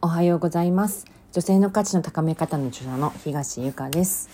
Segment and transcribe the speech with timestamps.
[0.00, 1.04] おはようございます。
[1.32, 4.30] 女性の価値の高め方の著者の東由香です。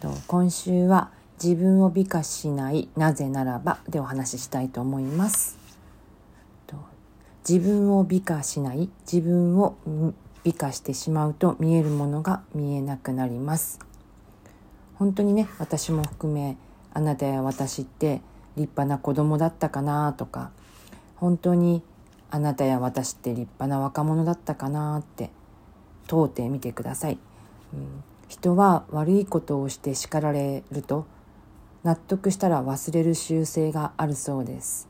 [0.00, 1.10] と今週は
[1.42, 5.58] 自分を美化しないなぜならばでお話ししたいと思います。
[6.66, 6.76] と
[7.46, 9.76] 自分を美化しない自分を
[10.44, 13.80] 美化してしまうと見えるものが見えなくなります。
[14.94, 16.56] 本当にね私も含め
[16.94, 18.22] あなたや私って
[18.56, 20.50] 立派な子供だったかなとか
[21.16, 21.82] 本当に
[22.30, 25.30] あなたや私って立派な若者だったかなって
[26.06, 27.18] 問うてみてください、
[27.72, 31.06] うん、人は悪いことをして叱られると
[31.82, 34.88] 納得したら忘れる習性があるそうです、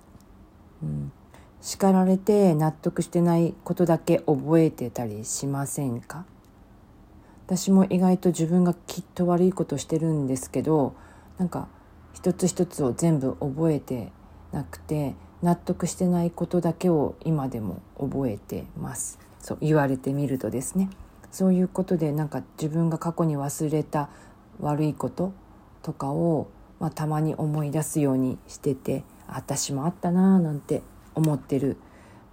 [0.83, 1.13] うん、
[1.61, 6.25] 叱られて納得してないことだけ覚えてたりしませんか？
[7.47, 10.95] 私も意外と自分がきっと悪いことしてるんですけど
[11.37, 11.69] なんか
[12.15, 14.11] 一つ一つを全部覚えて
[14.53, 19.19] なくて納得してないことだけを今でも覚えてます。
[19.41, 20.89] そう言われてみるとですね。
[21.31, 24.09] そういうことでなんか自分が過去に忘れた
[24.61, 25.33] 悪いこと
[25.83, 26.49] とかを、
[26.81, 30.83] まあ、たまに思い出すようにしてて私もあったなーなんて
[31.15, 31.77] 思ってる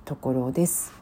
[0.06, 0.94] ところです。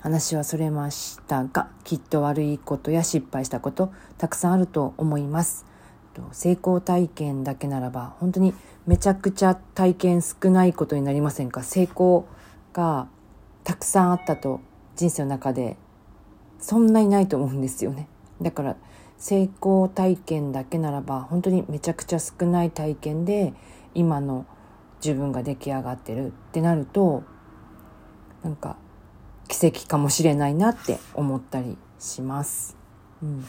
[0.00, 5.66] 話はそれましたがきっと悪いことや失敗したことたくさんあると思います。
[6.32, 8.54] 成功体験だけならば本当に
[8.86, 11.62] めちゃくちゃ体験少ないことになりませんか？
[11.62, 12.26] 成功
[12.72, 13.08] が
[13.64, 14.60] たくさんあったと
[14.94, 15.76] 人生の中で
[16.58, 18.08] そんなにないと思うんですよね。
[18.40, 18.76] だから
[19.18, 23.54] 成功体験だけならば本当にめちゃくちゃ少ない体験で
[23.94, 24.46] 今の
[25.02, 27.24] 自分が出来上がってるってなると
[28.42, 28.76] なんか
[29.48, 32.76] 奇跡かもしれないなって思ったりします。
[33.22, 33.44] うん、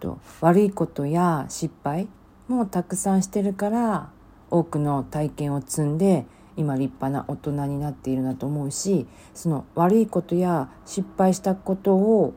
[0.00, 2.08] と悪いことや失敗
[2.48, 4.10] もたくさんしてるから
[4.50, 6.24] 多くの体験を積んで
[6.56, 12.34] 今立派な大人になっているなと思うしその悪いことや失敗したことを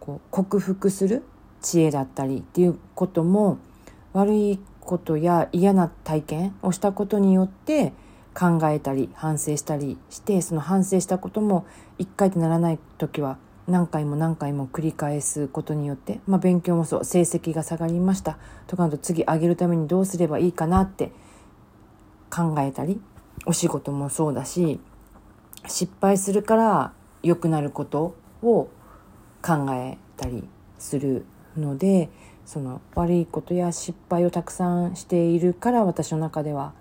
[0.00, 1.22] こう克服する
[1.60, 3.58] 知恵だったりっていうことも
[4.12, 7.92] 悪いことや嫌な体験をしたことによって
[8.32, 11.66] 考えたり反省したりしてその反省したことも
[11.98, 18.38] 一回とならない時は何回も何回も繰り返すことによって、まあ、勉強もそう成績が下がりました。
[18.66, 21.12] とかと次上げるためにどうすればいいかなって
[22.30, 23.00] 考えたり
[23.44, 24.80] お仕事もそうだし
[25.66, 28.68] 失敗するから良くなることを
[29.42, 30.44] 考えたり
[30.78, 31.24] する
[31.56, 32.10] ので
[32.44, 36.72] その悪いことや失敗をたくさんしているから私の中では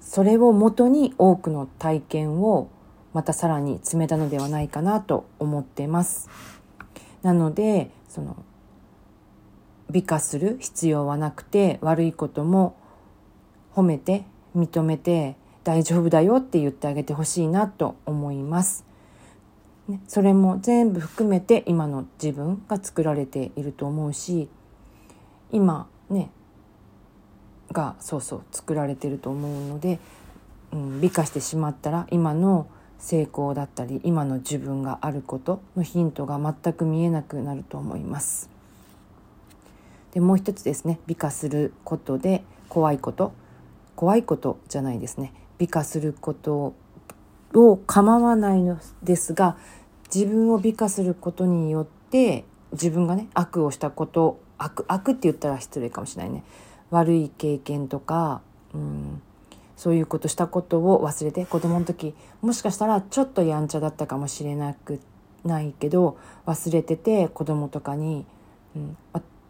[0.00, 2.68] それをもとに多くの体験を
[3.12, 6.28] またさらに詰めたのではないかなと思ってます。
[7.22, 8.36] なのでその
[9.90, 12.76] 美化する必要はなくて悪いことも
[13.74, 14.24] 褒めて
[14.56, 18.84] 認めて大丈夫だよって言ってあげてほしいなと思います。
[19.88, 24.48] ね、それも全部含めて今の自分が作られていると思うし
[25.50, 26.30] 今ね
[27.72, 29.98] がそうそう作られてると思うので、
[30.72, 32.68] うん、美化してしまったら今の
[33.02, 38.48] 成功だったり今の自分があることのヒントが全く見えなくなると思います。
[40.12, 41.00] でもう一つですね。
[41.06, 43.32] 美化することで怖いこと。
[43.96, 45.32] 怖いことじゃないですね。
[45.58, 46.74] 美化すること
[47.54, 49.56] を構わないのですが
[50.14, 56.44] 自分を美化することによって自分がね悪をしたこと悪悪って言ったら失礼かもしれないね。
[56.90, 58.42] 悪い経験とか
[58.74, 59.22] うん
[59.76, 65.00] そういうことしたことを忘れて子供の時もしかしたらちょっとやんちゃだったかもしれなく
[65.44, 68.26] ないけど忘れてて子供とかに、
[68.76, 68.96] うん、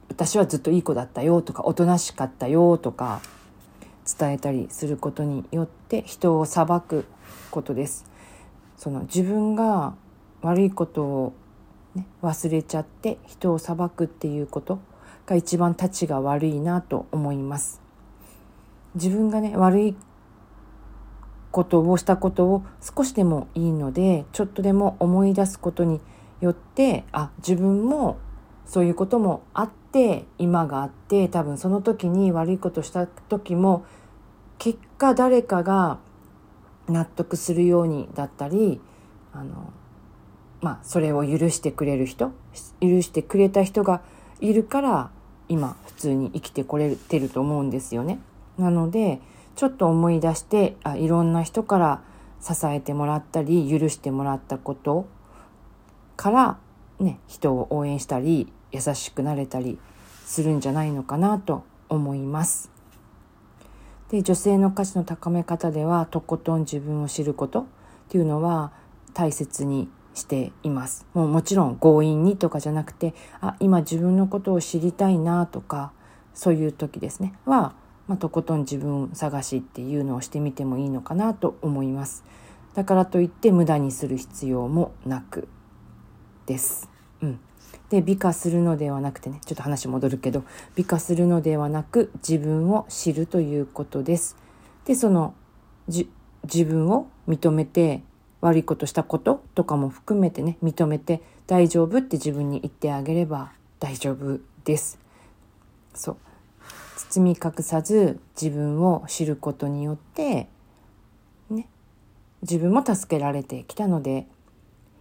[0.08, 3.20] 私はずっといい子だったよとかおとなしかったよとか
[4.18, 7.06] 伝えたりすることによって人を裁く
[7.50, 8.04] ことです。
[8.76, 9.94] その自分が
[10.42, 11.32] 悪いことを、
[11.94, 14.80] ね、忘れちゃって人を裁くっていうこと
[15.24, 17.80] が一番たちが悪いなと思います。
[18.94, 19.96] 自分がね悪い
[21.52, 26.00] ことをしたことを少しでもいいのでちょっとでも思い出すことに
[26.40, 28.18] よってあ自分も
[28.66, 33.84] そういうこともあって今があって多分その時に悪いことした時も
[34.58, 35.98] 結果誰かが
[36.88, 38.80] 納得するようにだったり
[39.32, 39.72] あの
[40.62, 42.32] まあそれを許してくれる人
[42.80, 44.02] 許してくれた人が
[44.40, 45.10] いるから
[45.48, 48.20] 今普通に生きてこれてると思うんですよね。
[48.58, 49.20] なので
[49.54, 52.02] ちょっと思い出してあいろんな人から
[52.40, 55.06] 支えてもらったり許してもらったこと
[56.16, 56.58] から
[56.98, 59.78] ね人を応援したり優しくなれたり
[60.24, 62.70] するんじゃないのかなと思います。
[64.10, 67.64] で女性の価値の高め方ではとことん自分を知ることっ
[68.10, 68.72] ていうのは
[69.14, 75.92] 大切にしていますもうもちろん強引にとかじゃなくてあ今自分のことを知りたいなとか
[76.34, 77.74] そういう時ですねは、
[78.12, 82.24] まあ、とことん自分探しっていうのをしてみてもいいのかなと思います
[82.74, 85.48] だからといって無駄にする必要もなく
[86.44, 86.90] です。
[87.22, 87.40] うん、
[87.88, 90.44] で美化するのではなくてねちょっと話戻るけど
[90.74, 94.36] 美化するのではなく自分を知るということです。
[94.84, 95.34] でその
[95.88, 96.06] 自
[96.66, 98.02] 分を認めて
[98.42, 104.98] 悪いことしたこととかも含めてね認めて大丈夫って自分に言ってあげれば大丈夫です。
[105.94, 106.16] そう
[107.10, 110.48] 包み隠さず自分を知ることによって
[111.50, 111.68] ね
[112.42, 114.26] 自分も助けられてきたので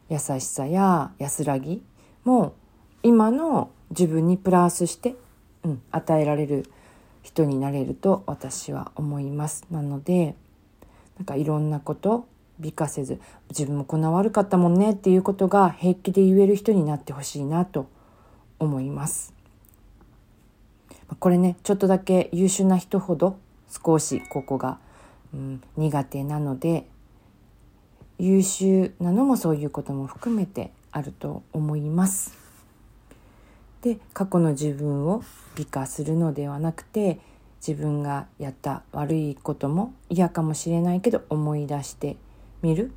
[0.09, 1.81] 優しさや安らぎ
[2.23, 2.53] も
[3.03, 5.15] 今の自分にプラスして、
[5.63, 6.65] うん、与えられる
[7.23, 9.65] 人になれると私は思います。
[9.69, 10.35] なので
[11.17, 12.27] なんかいろんなこと
[12.59, 13.19] 美化せず
[13.49, 17.89] 自分もこんな悪かったもんねっていうことが平気で言える人になってほしいなと
[18.59, 19.33] 思います。
[21.19, 23.37] これねちょっとだけ優秀な人ほど
[23.69, 24.79] 少しここが、
[25.33, 26.85] うん、苦手なので
[28.19, 32.37] 優秀なのもそういうことも含めてあると思います。
[33.81, 35.23] で過去の自分を
[35.55, 37.19] 美化するのではなくて
[37.65, 42.17] 自分がやった悪いことも嫌かもしれないけど思い出して
[42.61, 42.91] みる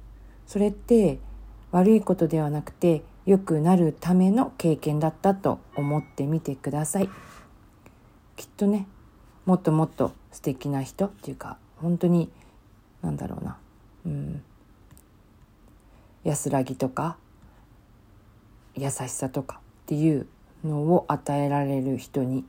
[0.46, 1.18] それって
[1.70, 7.08] 悪いことではなくて良くなるための経験だったと思ってみてください
[8.36, 8.86] きっとね
[9.46, 12.30] もっともっと素敵な人っていうか本当に
[13.02, 13.58] なんだろうな
[14.06, 14.42] うん
[16.24, 17.16] 安らぎとか
[18.74, 20.26] 優しさとかっていう
[20.64, 22.44] のを与えられる人に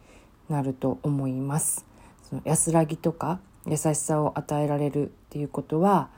[0.50, 1.86] なると思います。
[2.24, 6.10] その安らぎとか優しさを与えられるっていうことは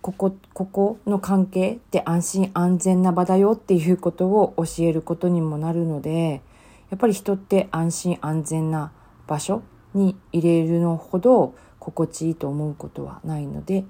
[0.00, 6.42] ここここの関係って安心安全な場だよっていうことを教えることにもなるので
[6.90, 9.62] やっぱり人って安心安全な場場所
[9.94, 13.84] に入れるのほど心地いいと思うことはないので、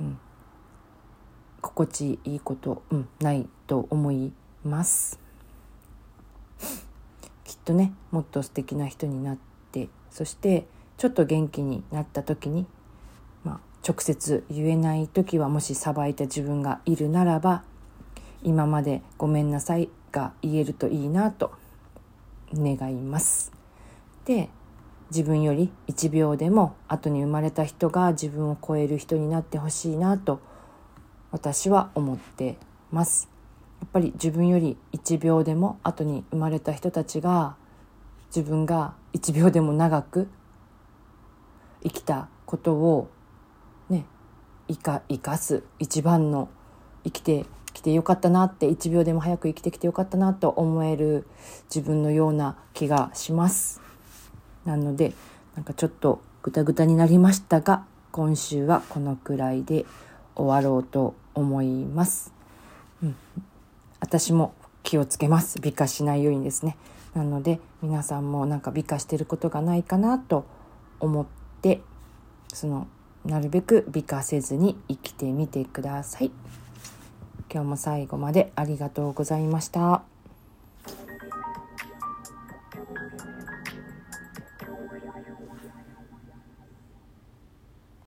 [0.00, 0.18] うん、
[1.60, 4.32] 心地いいこと、うん、ないと思い
[4.64, 5.20] ます。
[7.44, 9.38] きっとねもっと素敵な人になっ
[9.72, 10.66] てそして
[10.96, 12.66] ちょっと元気になった時に、
[13.44, 17.62] まあ、直接言えない時はもしさばいた自分がいるならば
[18.42, 21.52] 今までごめんなさいが言えるといいなと
[22.54, 23.55] 願います。
[24.26, 24.50] で
[25.10, 30.40] 自分より1秒でも後に生まれた人が自分を超える人になってほしいなと
[31.30, 32.58] 私は思って
[32.90, 33.28] ます。
[33.80, 37.56] やっぱり自分より1秒でも後に生まれた人たちが
[38.34, 40.28] 自分が1秒でも長く
[41.82, 43.10] 生きたことを
[43.88, 44.06] ね
[44.66, 46.48] 生か生かす一番の
[47.04, 51.26] 生きてきてよかったなって1秒でも早く生きてきてよかったなと思える
[51.72, 53.85] 自分のような気がします。
[54.66, 55.14] なので
[55.54, 59.86] なんかちょっとグタグタになりましたが今週はこのくらいで
[60.34, 62.32] 終わろうと思います。
[63.02, 63.16] うん、
[64.00, 66.76] 私も気をつけます美化しないようにですね
[67.14, 70.46] なので皆さんもなんか美化してることがないかなと
[71.00, 71.26] 思っ
[71.60, 71.80] て
[72.52, 72.86] その
[73.24, 76.30] なるべく美化せずに生きてみてください
[77.52, 80.15] 今日も最後までありがとうございました。